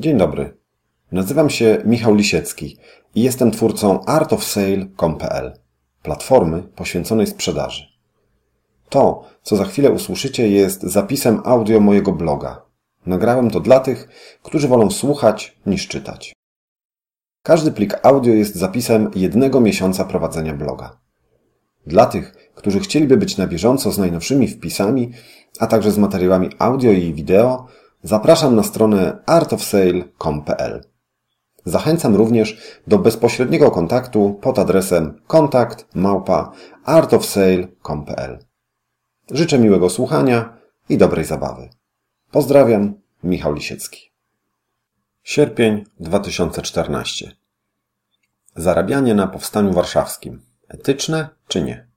Dzień 0.00 0.18
dobry. 0.18 0.56
Nazywam 1.12 1.50
się 1.50 1.82
Michał 1.84 2.14
Lisiecki 2.14 2.76
i 3.14 3.22
jestem 3.22 3.50
twórcą 3.50 4.04
artofsale.com.pl, 4.04 5.52
platformy 6.02 6.62
poświęconej 6.62 7.26
sprzedaży. 7.26 7.86
To, 8.88 9.24
co 9.42 9.56
za 9.56 9.64
chwilę 9.64 9.90
usłyszycie, 9.90 10.48
jest 10.48 10.82
zapisem 10.82 11.40
audio 11.44 11.80
mojego 11.80 12.12
bloga. 12.12 12.62
Nagrałem 13.06 13.50
to 13.50 13.60
dla 13.60 13.80
tych, 13.80 14.08
którzy 14.42 14.68
wolą 14.68 14.90
słuchać 14.90 15.56
niż 15.66 15.88
czytać. 15.88 16.32
Każdy 17.42 17.72
plik 17.72 18.00
audio 18.02 18.34
jest 18.34 18.54
zapisem 18.54 19.10
jednego 19.14 19.60
miesiąca 19.60 20.04
prowadzenia 20.04 20.54
bloga. 20.54 20.98
Dla 21.86 22.06
tych, 22.06 22.50
którzy 22.54 22.80
chcieliby 22.80 23.16
być 23.16 23.36
na 23.36 23.46
bieżąco 23.46 23.92
z 23.92 23.98
najnowszymi 23.98 24.48
wpisami, 24.48 25.12
a 25.60 25.66
także 25.66 25.90
z 25.90 25.98
materiałami 25.98 26.50
audio 26.58 26.92
i 26.92 27.14
wideo, 27.14 27.66
zapraszam 28.02 28.56
na 28.56 28.62
stronę 28.62 29.18
artofsale.com.pl. 29.26 30.84
Zachęcam 31.64 32.16
również 32.16 32.56
do 32.86 32.98
bezpośredniego 32.98 33.70
kontaktu 33.70 34.38
pod 34.42 34.58
adresem 34.58 35.20
kontakt 35.26 35.94
małpa. 35.94 36.52
Życzę 39.30 39.58
miłego 39.58 39.90
słuchania 39.90 40.58
i 40.88 40.98
dobrej 40.98 41.24
zabawy. 41.24 41.68
Pozdrawiam, 42.30 42.94
Michał 43.24 43.54
Lisiecki. 43.54 44.10
Sierpień 45.22 45.84
2014. 46.00 47.36
Zarabianie 48.56 49.14
na 49.14 49.26
Powstaniu 49.26 49.72
Warszawskim. 49.72 50.42
Etyczne 50.68 51.28
czy 51.48 51.62
nie? 51.62 51.88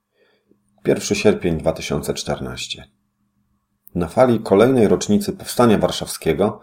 1 0.86 1.16
sierpień 1.16 1.58
2014. 1.58 2.99
Na 3.94 4.08
fali 4.08 4.40
kolejnej 4.40 4.88
rocznicy 4.88 5.32
Powstania 5.32 5.78
Warszawskiego 5.78 6.60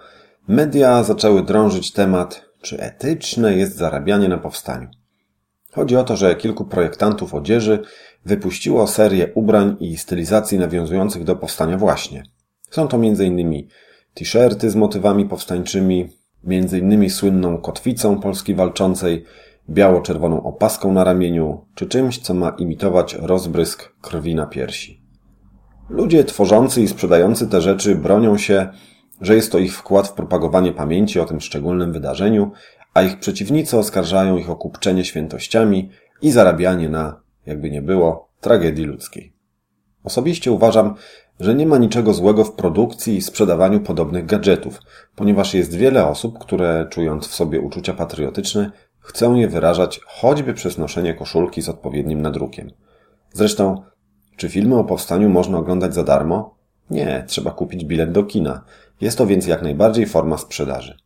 media 0.47 1.03
zaczęły 1.03 1.43
drążyć 1.43 1.91
temat, 1.91 2.45
czy 2.61 2.79
etyczne 2.79 3.55
jest 3.55 3.75
zarabianie 3.75 4.27
na 4.27 4.37
powstaniu. 4.37 4.87
Chodzi 5.71 5.95
o 5.95 6.03
to, 6.03 6.15
że 6.15 6.35
kilku 6.35 6.65
projektantów 6.65 7.33
odzieży 7.33 7.79
wypuściło 8.25 8.87
serię 8.87 9.31
ubrań 9.35 9.77
i 9.79 9.97
stylizacji 9.97 10.59
nawiązujących 10.59 11.23
do 11.23 11.35
powstania 11.35 11.77
właśnie. 11.77 12.23
Są 12.69 12.87
to 12.87 12.97
m.in. 12.97 13.67
t-shirty 14.13 14.69
z 14.69 14.75
motywami 14.75 15.25
powstańczymi, 15.25 16.09
m.in. 16.47 17.09
słynną 17.09 17.57
kotwicą 17.57 18.19
Polski 18.19 18.55
Walczącej, 18.55 19.25
biało-czerwoną 19.69 20.43
opaską 20.43 20.93
na 20.93 21.03
ramieniu, 21.03 21.65
czy 21.75 21.85
czymś, 21.87 22.19
co 22.19 22.33
ma 22.33 22.49
imitować 22.49 23.13
rozbrysk 23.13 23.93
krwi 24.01 24.35
na 24.35 24.45
piersi. 24.45 24.96
Ludzie 25.89 26.23
tworzący 26.23 26.81
i 26.81 26.87
sprzedający 26.87 27.47
te 27.47 27.61
rzeczy 27.61 27.95
bronią 27.95 28.37
się, 28.37 28.67
że 29.21 29.35
jest 29.35 29.51
to 29.51 29.59
ich 29.59 29.77
wkład 29.77 30.07
w 30.07 30.13
propagowanie 30.13 30.71
pamięci 30.71 31.19
o 31.19 31.25
tym 31.25 31.41
szczególnym 31.41 31.93
wydarzeniu, 31.93 32.51
a 32.93 33.01
ich 33.01 33.19
przeciwnicy 33.19 33.77
oskarżają 33.77 34.37
ich 34.37 34.49
o 34.49 34.55
kupczenie 34.55 35.05
świętościami 35.05 35.89
i 36.21 36.31
zarabianie 36.31 36.89
na, 36.89 37.21
jakby 37.45 37.71
nie 37.71 37.81
było, 37.81 38.29
tragedii 38.41 38.85
ludzkiej. 38.85 39.33
Osobiście 40.03 40.51
uważam, 40.51 40.95
że 41.39 41.55
nie 41.55 41.65
ma 41.65 41.77
niczego 41.77 42.13
złego 42.13 42.43
w 42.43 42.51
produkcji 42.51 43.15
i 43.15 43.21
sprzedawaniu 43.21 43.79
podobnych 43.79 44.25
gadżetów, 44.25 44.79
ponieważ 45.15 45.53
jest 45.53 45.75
wiele 45.75 46.07
osób, 46.07 46.39
które, 46.39 46.87
czując 46.89 47.27
w 47.27 47.35
sobie 47.35 47.61
uczucia 47.61 47.93
patriotyczne, 47.93 48.71
chcą 48.99 49.35
je 49.35 49.47
wyrażać 49.47 49.99
choćby 50.07 50.53
przez 50.53 50.77
noszenie 50.77 51.13
koszulki 51.13 51.61
z 51.61 51.69
odpowiednim 51.69 52.21
nadrukiem. 52.21 52.71
Zresztą, 53.33 53.83
czy 54.37 54.49
filmy 54.49 54.75
o 54.77 54.83
powstaniu 54.83 55.29
można 55.29 55.57
oglądać 55.57 55.93
za 55.93 56.03
darmo? 56.03 56.55
Nie, 56.89 57.23
trzeba 57.27 57.51
kupić 57.51 57.85
bilet 57.85 58.11
do 58.11 58.23
kina. 58.23 58.63
Jest 59.01 59.17
to 59.17 59.27
więc 59.27 59.47
jak 59.47 59.61
najbardziej 59.61 60.05
forma 60.05 60.37
sprzedaży. 60.37 60.97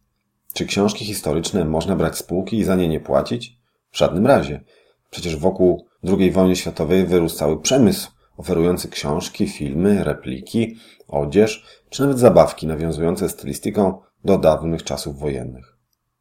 Czy 0.53 0.65
książki 0.65 1.05
historyczne 1.05 1.65
można 1.65 1.95
brać 1.95 2.17
spółki 2.17 2.57
i 2.57 2.63
za 2.63 2.75
nie 2.75 2.87
nie 2.87 2.99
płacić? 2.99 3.57
W 3.91 3.97
żadnym 3.97 4.27
razie. 4.27 4.63
Przecież 5.09 5.35
wokół 5.35 5.85
II 6.03 6.31
wojny 6.31 6.55
światowej 6.55 7.05
wyrósł 7.05 7.35
cały 7.35 7.61
przemysł 7.61 8.11
oferujący 8.37 8.87
książki, 8.87 9.47
filmy, 9.47 10.03
repliki, 10.03 10.77
odzież, 11.07 11.65
czy 11.89 12.01
nawet 12.01 12.19
zabawki 12.19 12.67
nawiązujące 12.67 13.29
stylistyką 13.29 14.01
do 14.25 14.37
dawnych 14.37 14.83
czasów 14.83 15.19
wojennych. 15.19 15.77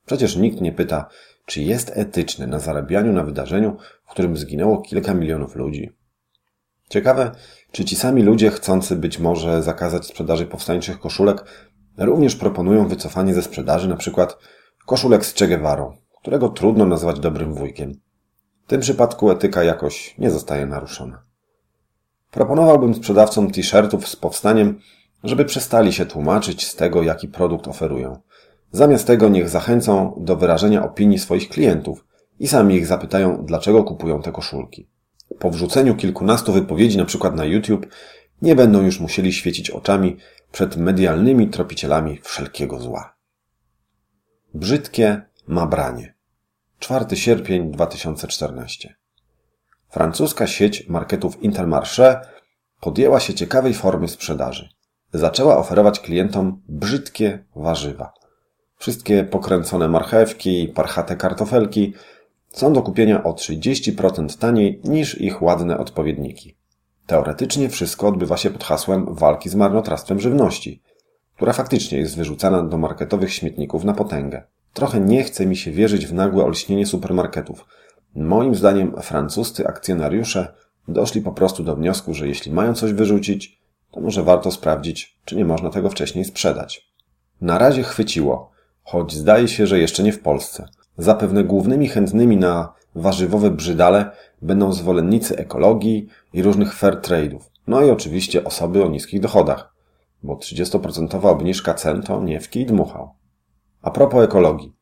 Przecież 0.07 0.37
nikt 0.37 0.61
nie 0.61 0.73
pyta, 0.73 1.09
czy 1.47 1.63
jest 1.63 1.93
etyczne 1.95 2.47
na 2.47 2.59
zarabianiu 2.59 3.13
na 3.13 3.23
wydarzeniu, 3.23 3.77
w 4.07 4.11
którym 4.11 4.37
zginęło 4.37 4.83
kilka 4.83 5.15
milionów 5.15 5.57
ludzi. 5.57 6.00
Ciekawe, 6.91 7.31
czy 7.73 7.85
ci 7.85 7.97
sami 7.97 8.23
ludzie 8.23 8.51
chcący 8.51 8.97
być 8.97 9.19
może 9.19 9.63
zakazać 9.63 10.07
sprzedaży 10.07 10.47
powstańczych 10.47 11.01
koszulek 11.01 11.45
również 11.99 12.37
proponują 12.37 12.89
wycofanie 12.89 13.35
ze 13.35 13.43
sprzedaży 13.43 13.87
np. 13.87 14.27
koszulek 14.87 15.27
z 15.27 15.35
Che 15.35 15.49
Guevarą, 15.49 15.97
którego 16.21 16.49
trudno 16.49 16.87
nazwać 16.87 17.21
dobrym 17.21 17.55
wujkiem. 17.55 17.93
W 18.65 18.69
tym 18.71 18.81
przypadku 18.81 19.31
etyka 19.31 19.65
jakoś 19.65 20.15
nie 20.19 20.31
zostaje 20.31 20.67
naruszona. 20.67 21.23
Proponowałbym 22.31 22.95
sprzedawcom 22.95 23.51
t-shirtów 23.51 24.09
z 24.09 24.17
powstaniem, 24.17 24.81
żeby 25.25 25.45
przestali 25.45 25.93
się 25.93 26.07
tłumaczyć 26.07 26.67
z 26.67 26.77
tego, 26.77 27.03
jaki 27.03 27.29
produkt 27.29 27.69
oferują. 27.69 28.21
Zamiast 28.73 29.07
tego 29.07 29.29
niech 29.29 29.49
zachęcą 29.49 30.15
do 30.21 30.37
wyrażenia 30.37 30.85
opinii 30.85 31.19
swoich 31.19 31.49
klientów 31.49 32.05
i 32.39 32.49
sami 32.49 32.75
ich 32.75 32.87
zapytają, 32.87 33.45
dlaczego 33.45 33.85
kupują 33.85 34.23
te 34.23 34.33
koszulki. 34.33 34.89
Po 35.41 35.51
wrzuceniu 35.51 35.97
kilkunastu 35.97 36.53
wypowiedzi, 36.53 36.99
na 36.99 37.05
przykład 37.05 37.35
na 37.35 37.45
YouTube, 37.45 37.87
nie 38.43 38.55
będą 38.55 38.83
już 38.83 39.01
musieli 39.01 39.33
świecić 39.33 39.71
oczami 39.71 40.17
przed 40.53 40.77
medialnymi 40.77 41.49
tropicielami 41.49 42.21
wszelkiego 42.23 42.81
zła. 42.81 43.17
Brzydkie 44.55 45.23
mabranie. 45.47 46.15
4 46.79 47.17
sierpień 47.17 47.71
2014. 47.71 48.95
Francuska 49.91 50.47
sieć 50.47 50.89
marketów 50.89 51.43
Intermarché 51.43 52.21
podjęła 52.81 53.21
się 53.21 53.35
ciekawej 53.35 53.75
formy 53.75 54.09
sprzedaży. 54.09 54.69
Zaczęła 55.13 55.57
oferować 55.57 56.01
klientom 56.01 56.63
brzydkie 56.69 57.45
warzywa. 57.57 58.13
Wszystkie 58.77 59.25
pokręcone 59.25 59.89
marchewki 59.89 60.73
parchate 60.75 61.17
kartofelki 61.17 61.95
są 62.53 62.73
do 62.73 62.83
kupienia 62.83 63.25
o 63.25 63.33
30% 63.33 64.39
taniej 64.39 64.81
niż 64.85 65.21
ich 65.21 65.43
ładne 65.43 65.79
odpowiedniki. 65.79 66.57
Teoretycznie 67.07 67.69
wszystko 67.69 68.09
odbywa 68.09 68.37
się 68.37 68.51
pod 68.51 68.65
hasłem 68.65 69.15
walki 69.15 69.49
z 69.49 69.55
marnotrawstwem 69.55 70.21
żywności, 70.21 70.83
która 71.37 71.53
faktycznie 71.53 71.99
jest 71.99 72.17
wyrzucana 72.17 72.63
do 72.63 72.79
marketowych 72.79 73.33
śmietników 73.33 73.85
na 73.85 73.95
potęgę. 73.95 74.43
Trochę 74.73 75.01
nie 75.01 75.25
chce 75.25 75.47
mi 75.47 75.57
się 75.57 75.71
wierzyć 75.71 76.07
w 76.07 76.15
nagłe 76.15 76.45
olśnienie 76.45 76.87
supermarketów. 76.87 77.67
Moim 78.15 78.55
zdaniem 78.55 79.03
francuscy 79.03 79.67
akcjonariusze 79.67 80.55
doszli 80.89 81.23
po 81.23 81.33
prostu 81.33 81.65
do 81.65 81.77
wniosku, 81.77 82.15
że 82.15 82.29
jeśli 82.29 82.53
mają 82.53 82.75
coś 82.75 82.93
wyrzucić, 82.93 83.61
to 83.91 84.01
może 84.01 84.23
warto 84.23 84.51
sprawdzić, 84.51 85.19
czy 85.25 85.37
nie 85.37 85.45
można 85.45 85.71
tego 85.71 85.91
wcześniej 85.91 86.25
sprzedać. 86.25 86.91
Na 87.41 87.59
razie 87.59 87.83
chwyciło, 87.83 88.51
choć 88.83 89.15
zdaje 89.15 89.49
się, 89.49 89.67
że 89.67 89.79
jeszcze 89.79 90.03
nie 90.03 90.13
w 90.13 90.21
Polsce. 90.21 90.69
Zapewne 91.01 91.45
głównymi 91.45 91.89
chętnymi 91.89 92.37
na 92.37 92.73
warzywowe 92.95 93.51
brzydale 93.51 94.11
będą 94.43 94.73
zwolennicy 94.73 95.37
ekologii 95.37 96.09
i 96.33 96.43
różnych 96.43 96.75
fair 96.75 96.95
trade'ów. 96.95 97.41
No 97.67 97.83
i 97.83 97.91
oczywiście 97.91 98.45
osoby 98.45 98.85
o 98.85 98.89
niskich 98.89 99.21
dochodach, 99.21 99.75
bo 100.23 100.35
30% 100.35 101.27
obniżka 101.27 101.75
cen 101.75 102.03
to 102.03 102.23
nie 102.23 102.41
w 102.41 102.51
kij 102.51 102.67
dmuchał. 102.67 103.11
A 103.83 103.91
propos 103.91 104.25
ekologii. 104.25 104.73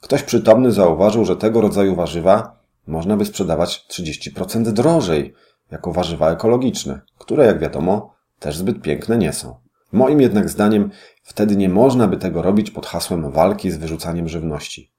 Ktoś 0.00 0.22
przytomny 0.22 0.72
zauważył, 0.72 1.24
że 1.24 1.36
tego 1.36 1.60
rodzaju 1.60 1.94
warzywa 1.94 2.60
można 2.86 3.16
by 3.16 3.24
sprzedawać 3.24 3.86
30% 3.90 4.62
drożej 4.72 5.34
jako 5.70 5.92
warzywa 5.92 6.30
ekologiczne, 6.30 7.00
które 7.18 7.46
jak 7.46 7.58
wiadomo 7.58 8.14
też 8.38 8.56
zbyt 8.56 8.82
piękne 8.82 9.18
nie 9.18 9.32
są. 9.32 9.54
Moim 9.92 10.20
jednak 10.20 10.48
zdaniem 10.48 10.90
wtedy 11.22 11.56
nie 11.56 11.68
można 11.68 12.08
by 12.08 12.16
tego 12.16 12.42
robić 12.42 12.70
pod 12.70 12.86
hasłem 12.86 13.30
walki 13.30 13.70
z 13.70 13.76
wyrzucaniem 13.76 14.28
żywności. 14.28 14.91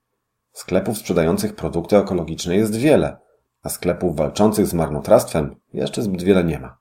Sklepów 0.53 0.97
sprzedających 0.97 1.55
produkty 1.55 1.97
ekologiczne 1.97 2.55
jest 2.55 2.75
wiele, 2.75 3.17
a 3.63 3.69
sklepów 3.69 4.15
walczących 4.15 4.67
z 4.67 4.73
marnotrawstwem 4.73 5.55
jeszcze 5.73 6.01
zbyt 6.01 6.23
wiele 6.23 6.43
nie 6.43 6.59
ma. 6.59 6.77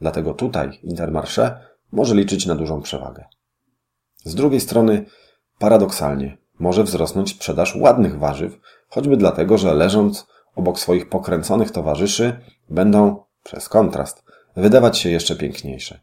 Dlatego 0.00 0.34
tutaj 0.34 0.80
Intermarché 0.82 1.58
może 1.92 2.14
liczyć 2.14 2.46
na 2.46 2.54
dużą 2.54 2.82
przewagę. 2.82 3.24
Z 4.24 4.34
drugiej 4.34 4.60
strony, 4.60 5.06
paradoksalnie, 5.58 6.38
może 6.58 6.84
wzrosnąć 6.84 7.30
sprzedaż 7.30 7.76
ładnych 7.76 8.18
warzyw, 8.18 8.58
choćby 8.88 9.16
dlatego, 9.16 9.58
że 9.58 9.74
leżąc 9.74 10.26
obok 10.54 10.78
swoich 10.78 11.08
pokręconych 11.08 11.70
towarzyszy 11.70 12.40
będą, 12.70 13.24
przez 13.42 13.68
kontrast, 13.68 14.24
wydawać 14.56 14.98
się 14.98 15.10
jeszcze 15.10 15.36
piękniejsze. 15.36 16.00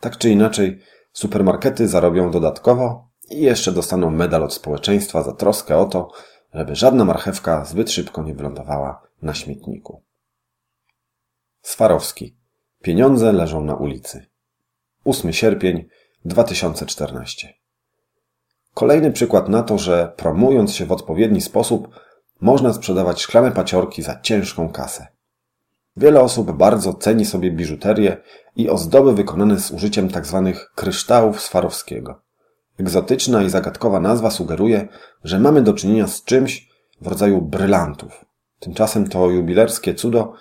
Tak 0.00 0.18
czy 0.18 0.30
inaczej, 0.30 0.80
supermarkety 1.12 1.88
zarobią 1.88 2.30
dodatkowo 2.30 3.08
i 3.30 3.40
jeszcze 3.40 3.72
dostaną 3.72 4.10
medal 4.10 4.42
od 4.42 4.54
społeczeństwa 4.54 5.22
za 5.22 5.32
troskę 5.32 5.78
o 5.78 5.84
to, 5.84 6.10
żeby 6.54 6.76
żadna 6.76 7.04
marchewka 7.04 7.64
zbyt 7.64 7.90
szybko 7.90 8.22
nie 8.22 8.34
wylądowała 8.34 9.02
na 9.22 9.34
śmietniku. 9.34 10.02
Swarowski. 11.62 12.36
Pieniądze 12.82 13.32
leżą 13.32 13.64
na 13.64 13.74
ulicy. 13.74 14.26
8 15.04 15.32
sierpień 15.32 15.88
2014. 16.24 17.54
Kolejny 18.74 19.12
przykład 19.12 19.48
na 19.48 19.62
to, 19.62 19.78
że 19.78 20.12
promując 20.16 20.74
się 20.74 20.86
w 20.86 20.92
odpowiedni 20.92 21.40
sposób, 21.40 21.88
można 22.40 22.72
sprzedawać 22.72 23.22
szklane 23.22 23.52
paciorki 23.52 24.02
za 24.02 24.20
ciężką 24.20 24.68
kasę. 24.68 25.06
Wiele 25.96 26.20
osób 26.20 26.52
bardzo 26.52 26.94
ceni 26.94 27.24
sobie 27.24 27.50
biżuterię 27.50 28.16
i 28.56 28.70
ozdoby 28.70 29.14
wykonane 29.14 29.60
z 29.60 29.70
użyciem 29.70 30.10
tzw. 30.10 30.52
Tak 30.54 30.72
kryształów 30.74 31.40
Swarowskiego. 31.40 32.23
Egzotyczna 32.78 33.42
i 33.42 33.50
zagadkowa 33.50 34.00
nazwa 34.00 34.30
sugeruje, 34.30 34.88
że 35.24 35.40
mamy 35.40 35.62
do 35.62 35.72
czynienia 35.72 36.06
z 36.06 36.24
czymś 36.24 36.68
w 37.00 37.06
rodzaju 37.06 37.42
brylantów. 37.42 38.24
Tymczasem 38.60 39.08
to 39.08 39.30
jubilerskie 39.30 39.94
cudo 39.94 40.32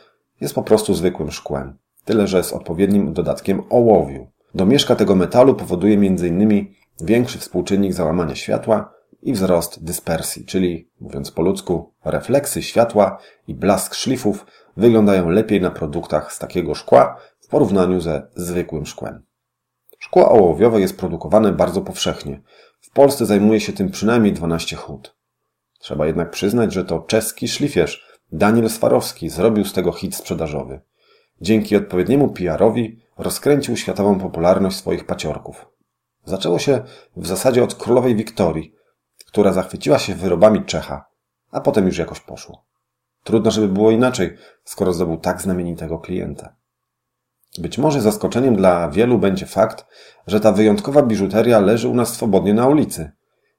jest 0.42 0.56
po 0.56 0.64
prostu 0.64 0.94
zwykłym 0.94 1.32
szkłem, 1.32 1.78
tyle 2.06 2.28
że 2.28 2.44
z 2.44 2.54
odpowiednim 2.54 3.14
dodatkiem 3.14 3.62
ołowiu. 3.70 4.28
Domieszka 4.56 4.96
tego 4.96 5.16
metalu 5.16 5.56
powoduje 5.56 5.94
m.in. 5.94 6.66
większy 7.02 7.40
współczynnik 7.40 7.94
załamania 7.94 8.36
światła 8.36 8.94
i 9.22 9.34
wzrost 9.34 9.84
dyspersji, 9.84 10.46
czyli, 10.46 10.90
mówiąc 11.02 11.32
po 11.32 11.42
ludzku, 11.42 11.94
refleksy 12.06 12.64
światła 12.64 13.18
i 13.48 13.56
blask 13.56 13.94
szlifów 13.94 14.46
wyglądają 14.78 15.30
lepiej 15.30 15.62
na 15.62 15.72
produktach 15.72 16.34
z 16.34 16.40
takiego 16.40 16.76
szkła 16.76 17.18
w 17.40 17.48
porównaniu 17.48 18.02
ze 18.02 18.28
zwykłym 18.36 18.86
szkłem. 18.86 19.24
Szkło 20.04 20.30
ołowiowe 20.30 20.82
jest 20.82 20.98
produkowane 20.98 21.52
bardzo 21.52 21.82
powszechnie. 21.82 22.42
W 22.82 22.92
Polsce 22.92 23.26
zajmuje 23.26 23.60
się 23.60 23.74
tym 23.74 23.92
przynajmniej 23.92 24.34
12 24.34 24.76
hut. 24.76 25.16
Trzeba 25.80 26.08
jednak 26.08 26.32
przyznać, 26.32 26.74
że 26.74 26.86
to 26.86 27.00
czeski 27.00 27.48
szlifierz 27.48 28.20
Daniel 28.32 28.70
Swarowski 28.70 29.30
zrobił 29.30 29.66
z 29.66 29.74
tego 29.74 29.92
hit 29.92 30.16
sprzedażowy. 30.16 30.82
Dzięki 31.42 31.76
odpowiedniemu 31.76 32.30
PR-owi 32.30 33.00
rozkręcił 33.18 33.78
światową 33.78 34.20
popularność 34.20 34.78
swoich 34.78 35.06
paciorków. 35.06 35.66
Zaczęło 36.26 36.60
się 36.60 36.84
w 37.16 37.28
zasadzie 37.28 37.64
od 37.64 37.76
królowej 37.76 38.16
Wiktorii, 38.16 38.74
która 39.28 39.54
zachwyciła 39.54 40.00
się 40.00 40.16
wyrobami 40.16 40.66
Czecha, 40.66 41.06
a 41.52 41.62
potem 41.62 41.86
już 41.86 41.98
jakoś 41.98 42.20
poszło. 42.20 42.66
Trudno, 43.24 43.52
żeby 43.52 43.68
było 43.68 43.92
inaczej, 43.92 44.38
skoro 44.64 44.94
zdobył 44.94 45.18
tak 45.18 45.42
znamienitego 45.42 46.00
klienta. 46.00 46.56
Być 47.60 47.78
może 47.78 48.02
zaskoczeniem 48.02 48.56
dla 48.56 48.90
wielu 48.90 49.20
będzie 49.20 49.46
fakt, 49.46 49.86
że 50.28 50.40
ta 50.40 50.52
wyjątkowa 50.52 51.02
biżuteria 51.02 51.60
leży 51.60 51.88
u 51.88 51.96
nas 51.96 52.14
swobodnie 52.14 52.54
na 52.54 52.68
ulicy. 52.68 53.12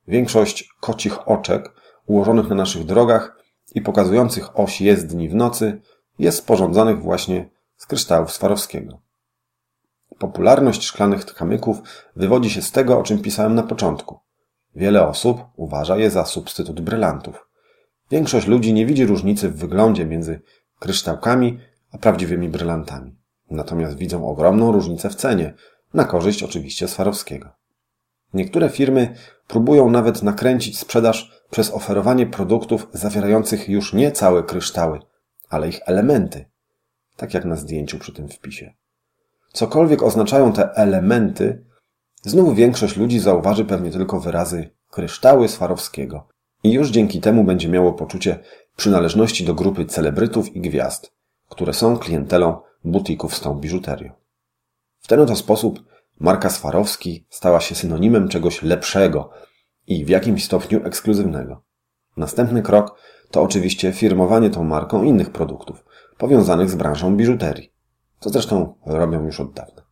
Większość 0.09 0.69
kocich 0.81 1.29
oczek 1.29 1.73
ułożonych 2.07 2.49
na 2.49 2.55
naszych 2.55 2.85
drogach 2.85 3.37
i 3.75 3.81
pokazujących 3.81 4.59
oś 4.59 4.81
jezdni 4.81 5.29
w 5.29 5.35
nocy 5.35 5.81
jest 6.19 6.39
sporządzanych 6.39 7.03
właśnie 7.03 7.51
z 7.77 7.87
kryształów 7.87 8.33
Swarowskiego. 8.33 9.01
Popularność 10.19 10.85
szklanych 10.85 11.27
kamyków 11.27 11.79
wywodzi 12.17 12.51
się 12.51 12.63
z 12.63 12.73
tego, 12.73 12.99
o 12.99 13.03
czym 13.03 13.23
pisałem 13.23 13.55
na 13.55 13.63
początku. 13.63 14.19
Wiele 14.75 15.09
osób 15.09 15.41
uważa 15.57 15.97
je 15.97 16.11
za 16.11 16.25
substytut 16.25 16.81
brylantów. 16.81 17.49
Większość 18.11 18.47
ludzi 18.47 18.73
nie 18.73 18.87
widzi 18.87 19.07
różnicy 19.07 19.49
w 19.49 19.57
wyglądzie 19.57 20.07
między 20.07 20.41
kryształkami 20.79 21.59
a 21.93 21.99
prawdziwymi 21.99 22.49
brylantami. 22.49 23.24
Natomiast 23.51 23.97
widzą 23.97 24.29
ogromną 24.29 24.73
różnicę 24.73 25.11
w 25.11 25.15
cenie, 25.15 25.55
na 25.95 26.05
korzyść 26.05 26.43
oczywiście 26.43 26.89
Swarowskiego. 26.89 27.49
Niektóre 28.35 28.69
firmy 28.69 29.15
próbują 29.49 29.91
nawet 29.91 30.23
nakręcić 30.23 30.79
sprzedaż 30.79 31.45
przez 31.51 31.71
oferowanie 31.71 32.27
produktów 32.27 32.87
zawierających 32.93 33.69
już 33.69 33.93
nie 33.93 34.13
całe 34.13 34.43
kryształy, 34.43 35.01
ale 35.49 35.69
ich 35.69 35.81
elementy, 35.87 36.45
tak 37.17 37.35
jak 37.35 37.45
na 37.45 37.57
zdjęciu 37.57 37.99
przy 37.99 38.13
tym 38.13 38.29
wpisie. 38.29 38.75
Cokolwiek 39.53 40.03
oznaczają 40.03 40.53
te 40.53 40.75
elementy, 40.75 41.65
znów 42.23 42.57
większość 42.57 42.97
ludzi 42.97 43.21
zauważy 43.21 43.65
pewnie 43.65 43.91
tylko 43.91 44.21
wyrazy 44.21 44.71
kryształy 44.91 45.49
Swarowskiego 45.49 46.29
i 46.63 46.73
już 46.73 46.91
dzięki 46.91 47.21
temu 47.21 47.45
będzie 47.45 47.69
miało 47.69 47.93
poczucie 47.93 48.39
przynależności 48.77 49.45
do 49.45 49.55
grupy 49.55 49.87
celebrytów 49.87 50.57
i 50.57 50.61
gwiazd, 50.61 51.13
które 51.49 51.73
są 51.73 51.97
klientelą 51.97 52.61
butików 52.85 53.37
z 53.37 53.41
tą 53.41 53.55
biżuterią. 53.55 54.13
W 54.99 55.09
ten 55.09 55.21
oto 55.21 55.37
sposób 55.37 55.85
marka 56.21 56.51
Swarowski 56.51 57.27
stała 57.31 57.61
się 57.61 57.75
synonimem 57.75 58.29
czegoś 58.29 58.63
lepszego 58.63 59.31
i 59.87 60.05
w 60.05 60.09
jakimś 60.09 60.45
stopniu 60.45 60.87
ekskluzywnego. 60.87 61.63
Następny 62.17 62.63
krok 62.63 62.99
to 63.31 63.43
oczywiście 63.43 63.93
firmowanie 63.93 64.51
tą 64.51 64.65
marką 64.65 65.03
innych 65.03 65.31
produktów 65.31 65.85
powiązanych 66.19 66.71
z 66.71 66.75
branżą 66.75 67.17
biżuterii, 67.17 67.73
co 68.21 68.31
zresztą 68.31 68.75
robią 68.87 69.25
już 69.25 69.41
od 69.41 69.53
dawna. 69.53 69.83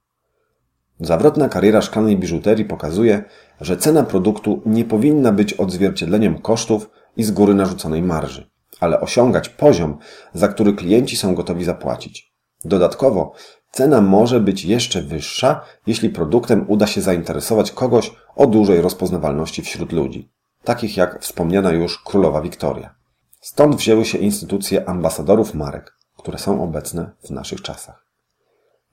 Zawrotna 1.01 1.49
kariera 1.49 1.83
szklanej 1.83 2.17
biżuterii 2.17 2.65
pokazuje, 2.65 3.25
że 3.61 3.77
cena 3.77 4.03
produktu 4.03 4.63
nie 4.67 4.85
powinna 4.85 5.33
być 5.33 5.55
odzwierciedleniem 5.55 6.39
kosztów 6.39 6.91
i 7.17 7.25
z 7.25 7.31
góry 7.31 7.55
narzuconej 7.55 8.03
marży, 8.03 8.51
ale 8.81 9.01
osiągać 9.01 9.49
poziom, 9.49 9.99
za 10.35 10.49
który 10.49 10.73
klienci 10.73 11.17
są 11.17 11.35
gotowi 11.35 11.65
zapłacić. 11.65 12.32
Dodatkowo 12.65 13.33
cena 13.71 14.01
może 14.01 14.41
być 14.41 14.65
jeszcze 14.65 15.03
wyższa, 15.03 15.61
jeśli 15.87 16.11
produktem 16.11 16.65
uda 16.69 16.87
się 16.87 17.01
zainteresować 17.01 17.73
kogoś 17.73 18.13
o 18.37 18.47
dużej 18.47 18.81
rozpoznawalności 18.81 19.63
wśród 19.63 19.93
ludzi, 19.93 20.33
takich 20.65 20.97
jak 20.97 21.23
wspomniana 21.23 21.71
już 21.71 22.03
królowa 22.05 22.43
Wiktoria. 22.43 22.95
Stąd 23.41 23.77
wzięły 23.77 24.05
się 24.05 24.19
instytucje 24.19 24.89
ambasadorów 24.89 25.55
marek, 25.55 25.99
które 26.19 26.39
są 26.39 26.65
obecne 26.65 27.11
w 27.25 27.31
naszych 27.31 27.63
czasach. 27.63 28.07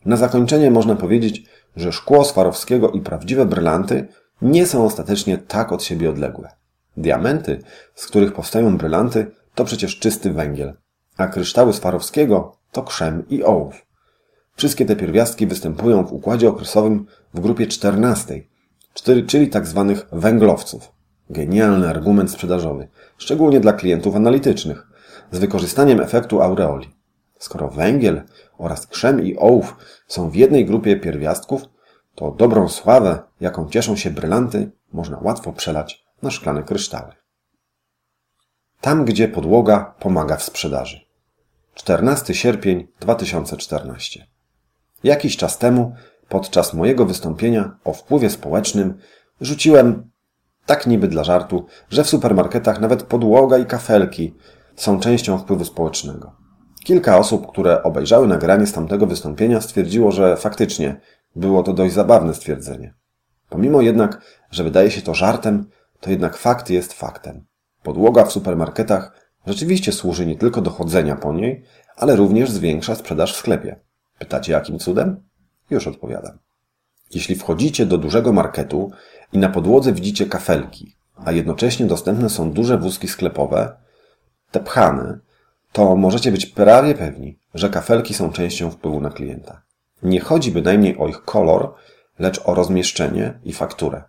Na 0.05 0.17
zakończenie 0.17 0.71
można 0.71 0.95
powiedzieć, 0.95 1.43
że 1.75 1.91
szkło 1.91 2.25
Swarowskiego 2.25 2.91
i 2.91 3.01
prawdziwe 3.01 3.45
brylanty 3.45 4.07
nie 4.41 4.65
są 4.65 4.85
ostatecznie 4.85 5.37
tak 5.37 5.71
od 5.71 5.83
siebie 5.83 6.09
odległe. 6.09 6.49
Diamenty, 6.97 7.61
z 7.95 8.07
których 8.07 8.33
powstają 8.33 8.77
brylanty, 8.77 9.31
to 9.55 9.65
przecież 9.65 9.99
czysty 9.99 10.33
węgiel, 10.33 10.73
a 11.17 11.27
kryształy 11.27 11.73
Swarowskiego 11.73 12.58
to 12.71 12.83
krzem 12.83 13.23
i 13.29 13.43
ołów. 13.43 13.85
Wszystkie 14.55 14.85
te 14.85 14.95
pierwiastki 14.95 15.47
występują 15.47 16.03
w 16.03 16.13
układzie 16.13 16.49
okresowym 16.49 17.05
w 17.33 17.39
grupie 17.39 17.67
14, 17.67 18.41
czyli 19.27 19.49
tzw. 19.49 19.95
Tak 19.95 20.19
węglowców. 20.19 20.91
Genialny 21.29 21.89
argument 21.89 22.31
sprzedażowy, 22.31 22.87
szczególnie 23.17 23.59
dla 23.59 23.73
klientów 23.73 24.15
analitycznych, 24.15 24.87
z 25.31 25.39
wykorzystaniem 25.39 26.01
efektu 26.01 26.41
aureoli. 26.41 26.89
Skoro 27.39 27.67
węgiel 27.67 28.21
oraz 28.57 28.87
krzem 28.87 29.23
i 29.23 29.37
ołów 29.37 29.75
są 30.07 30.29
w 30.29 30.35
jednej 30.35 30.65
grupie 30.65 30.95
pierwiastków, 30.95 31.61
to 32.15 32.31
dobrą 32.31 32.69
sławę, 32.69 33.19
jaką 33.41 33.69
cieszą 33.69 33.95
się 33.95 34.09
brylanty, 34.09 34.71
można 34.93 35.19
łatwo 35.21 35.53
przelać 35.53 36.03
na 36.21 36.31
szklane 36.31 36.63
kryształy. 36.63 37.11
Tam, 38.81 39.05
gdzie 39.05 39.27
podłoga 39.27 39.95
pomaga 39.99 40.37
w 40.37 40.43
sprzedaży. 40.43 41.08
14 41.79 42.35
sierpień 42.35 42.87
2014. 42.99 44.27
Jakiś 45.03 45.37
czas 45.37 45.57
temu, 45.57 45.93
podczas 46.29 46.73
mojego 46.73 47.05
wystąpienia 47.05 47.77
o 47.83 47.93
wpływie 47.93 48.29
społecznym, 48.29 48.97
rzuciłem, 49.41 50.09
tak 50.65 50.87
niby 50.87 51.07
dla 51.07 51.23
żartu, 51.23 51.65
że 51.89 52.03
w 52.03 52.09
supermarketach 52.09 52.79
nawet 52.79 53.03
podłoga 53.03 53.57
i 53.57 53.65
kafelki 53.65 54.35
są 54.75 54.99
częścią 54.99 55.37
wpływu 55.37 55.65
społecznego. 55.65 56.35
Kilka 56.83 57.17
osób, 57.17 57.51
które 57.51 57.83
obejrzały 57.83 58.27
nagranie 58.27 58.67
z 58.67 58.73
tamtego 58.73 59.07
wystąpienia, 59.07 59.61
stwierdziło, 59.61 60.11
że 60.11 60.37
faktycznie 60.37 61.01
było 61.35 61.63
to 61.63 61.73
dość 61.73 61.93
zabawne 61.93 62.33
stwierdzenie. 62.33 62.93
Pomimo 63.49 63.81
jednak, 63.81 64.21
że 64.51 64.63
wydaje 64.63 64.91
się 64.91 65.01
to 65.01 65.13
żartem, 65.13 65.65
to 65.99 66.09
jednak 66.09 66.37
fakt 66.37 66.69
jest 66.69 66.93
faktem. 66.93 67.45
Podłoga 67.83 68.25
w 68.25 68.31
supermarketach 68.31 69.28
rzeczywiście 69.47 69.91
służy 69.91 70.25
nie 70.25 70.35
tylko 70.35 70.61
do 70.61 70.71
chodzenia 70.71 71.15
po 71.15 71.33
niej, 71.33 71.63
ale 71.95 72.15
również 72.15 72.51
zwiększa 72.51 72.95
sprzedaż 72.95 73.33
w 73.33 73.37
sklepie. 73.37 73.79
Pytacie 74.19 74.51
jakim 74.51 74.79
cudem? 74.79 75.23
Już 75.69 75.87
odpowiadam. 75.87 76.37
Jeśli 77.11 77.35
wchodzicie 77.35 77.85
do 77.85 77.97
dużego 77.97 78.33
marketu 78.33 78.91
i 79.33 79.37
na 79.37 79.49
podłodze 79.49 79.93
widzicie 79.93 80.25
kafelki, 80.25 80.95
a 81.25 81.31
jednocześnie 81.31 81.85
dostępne 81.85 82.29
są 82.29 82.51
duże 82.51 82.77
wózki 82.77 83.07
sklepowe, 83.07 83.77
te 84.51 84.59
pchane, 84.59 85.19
to 85.71 85.95
możecie 85.95 86.31
być 86.31 86.45
prawie 86.45 86.95
pewni, 86.95 87.39
że 87.53 87.69
kafelki 87.69 88.13
są 88.13 88.31
częścią 88.31 88.71
wpływu 88.71 89.01
na 89.01 89.09
klienta. 89.09 89.61
Nie 90.03 90.19
chodzi 90.19 90.51
bynajmniej 90.51 90.97
o 90.97 91.07
ich 91.07 91.23
kolor, 91.23 91.73
lecz 92.19 92.41
o 92.45 92.55
rozmieszczenie 92.55 93.39
i 93.43 93.53
fakturę. 93.53 94.03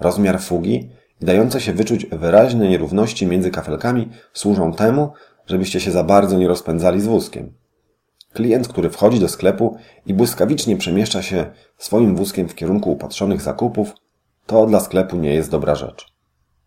Rozmiar 0.00 0.40
fugi 0.40 0.90
i 1.22 1.24
dające 1.24 1.60
się 1.60 1.72
wyczuć 1.72 2.06
wyraźne 2.06 2.68
nierówności 2.68 3.26
między 3.26 3.50
kafelkami 3.50 4.10
służą 4.32 4.72
temu, 4.72 5.12
żebyście 5.46 5.80
się 5.80 5.90
za 5.90 6.04
bardzo 6.04 6.38
nie 6.38 6.48
rozpędzali 6.48 7.00
z 7.00 7.06
wózkiem. 7.06 7.52
Klient, 8.32 8.68
który 8.68 8.90
wchodzi 8.90 9.20
do 9.20 9.28
sklepu 9.28 9.76
i 10.06 10.14
błyskawicznie 10.14 10.76
przemieszcza 10.76 11.22
się 11.22 11.46
swoim 11.78 12.16
wózkiem 12.16 12.48
w 12.48 12.54
kierunku 12.54 12.92
upatrzonych 12.92 13.40
zakupów, 13.40 13.94
to 14.46 14.66
dla 14.66 14.80
sklepu 14.80 15.16
nie 15.16 15.34
jest 15.34 15.50
dobra 15.50 15.74
rzecz. 15.74 16.12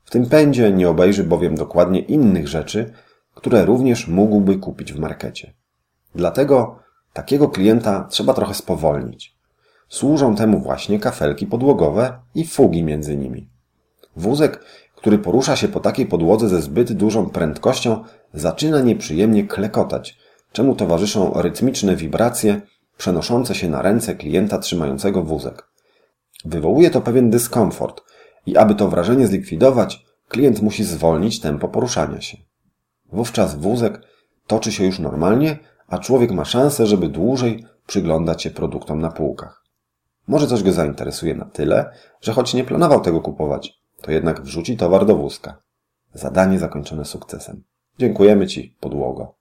W 0.03 0.09
tym 0.09 0.25
pędzie 0.25 0.71
nie 0.71 0.89
obejrzy 0.89 1.23
bowiem 1.23 1.55
dokładnie 1.55 1.99
innych 1.99 2.47
rzeczy, 2.47 2.93
które 3.33 3.65
również 3.65 4.07
mógłby 4.07 4.57
kupić 4.57 4.93
w 4.93 4.99
markecie. 4.99 5.53
Dlatego 6.15 6.79
takiego 7.13 7.49
klienta 7.49 8.07
trzeba 8.09 8.33
trochę 8.33 8.53
spowolnić. 8.53 9.35
Służą 9.89 10.35
temu 10.35 10.59
właśnie 10.59 10.99
kafelki 10.99 11.47
podłogowe 11.47 12.19
i 12.35 12.45
fugi 12.45 12.83
między 12.83 13.17
nimi. 13.17 13.54
Wózek, 14.15 14.63
który 14.95 15.17
porusza 15.17 15.55
się 15.55 15.67
po 15.67 15.79
takiej 15.79 16.05
podłodze 16.05 16.49
ze 16.49 16.61
zbyt 16.61 16.93
dużą 16.93 17.29
prędkością, 17.29 18.03
zaczyna 18.33 18.81
nieprzyjemnie 18.81 19.47
klekotać, 19.47 20.17
czemu 20.51 20.75
towarzyszą 20.75 21.41
rytmiczne 21.41 21.95
wibracje 21.95 22.61
przenoszące 22.97 23.55
się 23.55 23.69
na 23.69 23.81
ręce 23.81 24.15
klienta 24.15 24.59
trzymającego 24.59 25.23
wózek. 25.23 25.67
Wywołuje 26.45 26.89
to 26.89 27.01
pewien 27.01 27.29
dyskomfort 27.29 28.01
i 28.45 28.57
aby 28.57 28.75
to 28.75 28.89
wrażenie 28.89 29.27
zlikwidować, 29.27 30.05
klient 30.27 30.61
musi 30.61 30.83
zwolnić 30.83 31.39
tempo 31.39 31.67
poruszania 31.67 32.21
się. 32.21 32.37
Wówczas 33.11 33.55
wózek 33.55 34.01
toczy 34.47 34.71
się 34.71 34.85
już 34.85 34.99
normalnie, 34.99 35.57
a 35.87 35.97
człowiek 35.97 36.31
ma 36.31 36.45
szansę, 36.45 36.87
żeby 36.87 37.09
dłużej 37.09 37.65
przyglądać 37.87 38.43
się 38.43 38.49
produktom 38.49 39.01
na 39.01 39.11
półkach. 39.11 39.63
Może 40.27 40.47
coś 40.47 40.63
go 40.63 40.71
zainteresuje 40.71 41.35
na 41.35 41.45
tyle, 41.45 41.91
że 42.21 42.33
choć 42.33 42.53
nie 42.53 42.63
planował 42.63 43.01
tego 43.01 43.21
kupować, 43.21 43.84
to 44.05 44.11
jednak 44.11 44.41
wrzuci 44.41 44.77
towar 44.77 45.05
do 45.05 45.15
wózka. 45.15 45.61
Zadanie 46.13 46.59
zakończone 46.59 47.05
sukcesem. 47.05 47.63
Dziękujemy 47.99 48.47
Ci, 48.47 48.77
podłogo. 48.79 49.35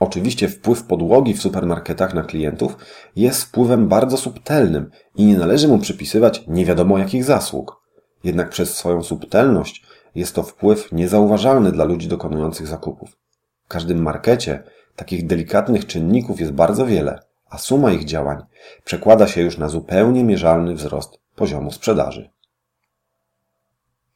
Oczywiście 0.00 0.48
wpływ 0.48 0.82
podłogi 0.82 1.34
w 1.34 1.42
supermarketach 1.42 2.14
na 2.14 2.22
klientów 2.22 2.76
jest 3.16 3.42
wpływem 3.42 3.88
bardzo 3.88 4.16
subtelnym 4.16 4.90
i 5.16 5.24
nie 5.26 5.38
należy 5.38 5.68
mu 5.68 5.78
przypisywać 5.78 6.44
nie 6.46 6.64
wiadomo 6.64 6.98
jakich 6.98 7.24
zasług. 7.24 7.82
Jednak 8.24 8.50
przez 8.50 8.76
swoją 8.76 9.02
subtelność 9.02 9.84
jest 10.14 10.34
to 10.34 10.42
wpływ 10.42 10.92
niezauważalny 10.92 11.72
dla 11.72 11.84
ludzi 11.84 12.08
dokonujących 12.08 12.66
zakupów. 12.66 13.16
W 13.64 13.68
każdym 13.68 14.02
markecie 14.02 14.62
takich 14.96 15.26
delikatnych 15.26 15.86
czynników 15.86 16.40
jest 16.40 16.52
bardzo 16.52 16.86
wiele, 16.86 17.18
a 17.50 17.58
suma 17.58 17.92
ich 17.92 18.04
działań 18.04 18.42
przekłada 18.84 19.26
się 19.26 19.40
już 19.40 19.58
na 19.58 19.68
zupełnie 19.68 20.24
mierzalny 20.24 20.74
wzrost 20.74 21.18
poziomu 21.36 21.72
sprzedaży. 21.72 22.30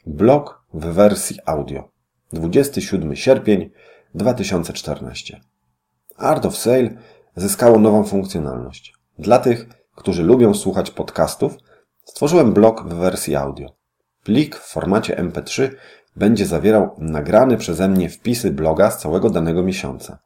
Blog 0.06 0.62
w 0.75 0.87
wersji 0.87 1.38
audio. 1.47 1.88
27 2.32 3.16
sierpień 3.16 3.71
2014. 4.14 5.40
Art 6.16 6.47
of 6.47 6.56
Sale 6.56 6.90
zyskało 7.37 7.78
nową 7.78 8.04
funkcjonalność. 8.04 8.94
Dla 9.18 9.38
tych, 9.38 9.66
którzy 9.94 10.23
lubią 10.23 10.54
słuchać 10.54 10.90
podcastów, 10.90 11.56
stworzyłem 12.04 12.52
blog 12.52 12.88
w 12.88 12.94
wersji 12.94 13.37
audio. 13.37 13.68
Plik 14.25 14.56
w 14.56 14.73
formacie 14.73 15.16
MP3 15.16 15.71
będzie 16.16 16.47
zawierał 16.47 16.90
nagrane 16.99 17.56
przeze 17.56 17.88
mnie 17.88 18.09
wpisy 18.09 18.50
bloga 18.50 18.90
z 18.90 18.99
całego 18.99 19.30
danego 19.30 19.62
miesiąca. 19.62 20.18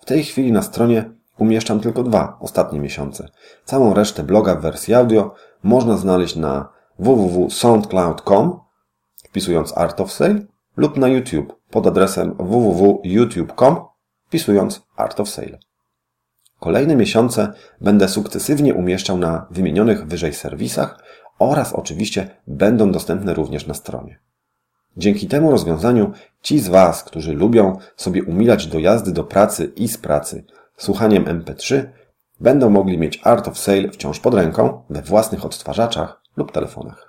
W 0.00 0.04
tej 0.04 0.24
chwili 0.24 0.52
na 0.52 0.62
stronie 0.62 1.10
umieszczam 1.38 1.80
tylko 1.80 2.02
dwa 2.02 2.36
ostatnie 2.40 2.80
miesiące. 2.80 3.28
Całą 3.64 3.94
resztę 3.94 4.22
bloga 4.22 4.54
w 4.54 4.60
wersji 4.60 4.94
audio 4.94 5.34
można 5.62 5.96
znaleźć 5.96 6.36
na 6.36 6.68
www.soundcloud.com 6.98 8.63
wpisując 9.34 9.78
Art 9.78 10.00
of 10.00 10.12
Sale 10.12 10.40
lub 10.76 10.96
na 10.96 11.08
YouTube 11.08 11.52
pod 11.70 11.86
adresem 11.86 12.34
www.youtube.com 12.38 13.76
wpisując 14.26 14.82
Art 14.96 15.20
of 15.20 15.28
Sale. 15.28 15.58
Kolejne 16.60 16.96
miesiące 16.96 17.52
będę 17.80 18.08
sukcesywnie 18.08 18.74
umieszczał 18.74 19.18
na 19.18 19.46
wymienionych 19.50 20.06
wyżej 20.06 20.34
serwisach 20.34 20.98
oraz 21.38 21.72
oczywiście 21.72 22.28
będą 22.46 22.92
dostępne 22.92 23.34
również 23.34 23.66
na 23.66 23.74
stronie. 23.74 24.18
Dzięki 24.96 25.28
temu 25.28 25.50
rozwiązaniu 25.50 26.12
ci 26.42 26.60
z 26.60 26.68
Was, 26.68 27.04
którzy 27.04 27.32
lubią 27.32 27.78
sobie 27.96 28.24
umilać 28.24 28.66
dojazdy 28.66 29.12
do 29.12 29.24
pracy 29.24 29.72
i 29.76 29.88
z 29.88 29.98
pracy 29.98 30.44
słuchaniem 30.76 31.24
MP3, 31.24 31.84
będą 32.40 32.70
mogli 32.70 32.98
mieć 32.98 33.20
Art 33.24 33.48
of 33.48 33.58
Sale 33.58 33.88
wciąż 33.88 34.20
pod 34.20 34.34
ręką 34.34 34.82
we 34.90 35.02
własnych 35.02 35.44
odtwarzaczach 35.44 36.20
lub 36.36 36.52
telefonach. 36.52 37.03